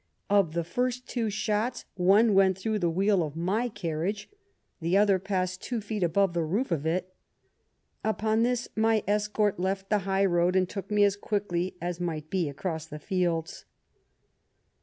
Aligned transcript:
Of 0.31 0.53
the 0.55 0.63
first 0.63 1.07
two 1.07 1.29
shots 1.29 1.85
one 1.93 2.33
went 2.33 2.57
through 2.57 2.79
the 2.79 2.87
w 2.89 3.07
heel 3.09 3.21
of 3.21 3.35
my 3.35 3.69
carriage, 3.69 4.31
the 4.79 4.97
other 4.97 5.19
passed 5.19 5.61
two 5.61 5.79
feet 5.79 6.01
above 6.01 6.33
the 6.33 6.41
roof 6.43 6.71
of 6.71 6.87
it. 6.87 7.13
Upon 8.03 8.41
this, 8.41 8.67
my 8.75 9.03
escort 9.07 9.59
left 9.59 9.91
the 9.91 9.99
high 9.99 10.25
road, 10.25 10.55
and 10.55 10.67
took 10.67 10.89
me 10.89 11.03
as 11.03 11.15
quickly 11.15 11.75
as 11.79 11.99
might 11.99 12.31
be 12.31 12.49
across 12.49 12.87
the 12.87 12.97
fields." 12.97 13.65